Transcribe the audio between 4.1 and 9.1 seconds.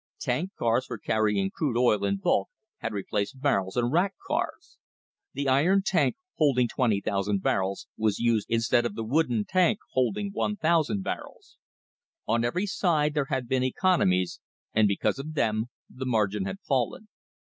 cars. The iron tank, holding 20,000 barrels, was used instead of the